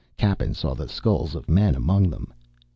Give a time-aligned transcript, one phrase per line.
[0.17, 2.33] Cappen saw the skulls of men among them.